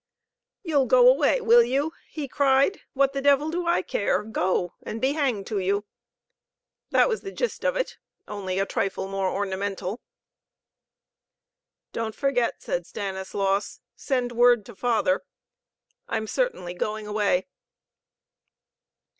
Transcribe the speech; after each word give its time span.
"You'll 0.63 0.87
go 0.87 1.07
away, 1.07 1.41
will 1.41 1.61
you?" 1.63 1.93
he 2.09 2.27
cried. 2.27 2.81
"What 2.93 3.13
the 3.13 3.21
devil 3.21 3.51
do 3.51 3.67
I 3.67 3.83
care? 3.83 4.23
Go, 4.23 4.73
and 4.81 4.99
be 4.99 5.11
hanged 5.13 5.45
to 5.45 5.59
you!" 5.59 5.85
that 6.89 7.07
was 7.07 7.21
the 7.21 7.31
gist 7.31 7.63
of 7.63 7.75
it, 7.75 7.99
only 8.27 8.57
a 8.57 8.65
trifle 8.65 9.07
more 9.07 9.29
ornamental. 9.29 10.01
"Don't 11.93 12.15
forget!" 12.15 12.63
said 12.63 12.87
Stanislaus." 12.87 13.79
Send 13.95 14.31
word 14.31 14.65
to 14.65 14.75
father. 14.75 15.21
I'm 16.07 16.25
certainly 16.25 16.73
going 16.73 17.05
away." 17.05 17.45